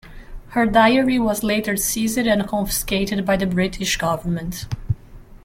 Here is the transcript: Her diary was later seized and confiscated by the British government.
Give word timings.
Her 0.57 0.65
diary 0.65 1.19
was 1.19 1.43
later 1.43 1.77
seized 1.77 2.17
and 2.17 2.47
confiscated 2.47 3.23
by 3.23 3.37
the 3.37 3.45
British 3.45 3.97
government. 3.97 4.65